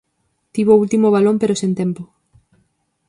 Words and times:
Tivo 0.53 0.71
o 0.73 0.81
último 0.83 1.07
balón 1.15 1.35
pero 1.41 1.59
sen 1.61 1.71
tempo. 1.81 2.03